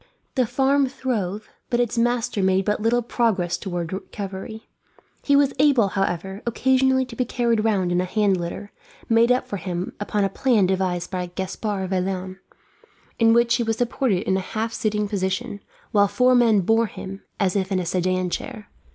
The 0.33 0.47
farm 0.47 0.87
throve, 0.87 1.47
but 1.69 1.79
its 1.79 1.95
master 1.95 2.41
made 2.41 2.65
but 2.65 2.81
little 2.81 3.03
progress 3.03 3.55
towards 3.55 3.93
recovery. 3.93 4.67
He 5.21 5.35
was 5.35 5.53
able, 5.59 5.89
however, 5.89 6.41
occasionally 6.47 7.05
to 7.05 7.15
be 7.15 7.23
carried 7.23 7.63
round 7.63 7.91
in 7.91 8.01
a 8.01 8.05
hand 8.05 8.37
litter, 8.37 8.71
made 9.09 9.31
for 9.45 9.57
him 9.57 9.93
upon 9.99 10.23
a 10.23 10.27
plan 10.29 10.65
devised 10.65 11.11
by 11.11 11.27
Gaspard 11.27 11.91
Vaillant; 11.91 12.39
in 13.19 13.31
which 13.31 13.53
he 13.57 13.63
was 13.63 13.77
supported 13.77 14.23
in 14.23 14.37
a 14.37 14.39
half 14.39 14.73
sitting 14.73 15.07
position, 15.07 15.61
while 15.91 16.07
four 16.07 16.33
men 16.33 16.61
bore 16.61 16.87
him 16.87 17.21
as 17.39 17.55
if 17.55 17.71
in 17.71 17.77
a 17.77 17.85
Sedan 17.85 18.31
chair. 18.31 18.69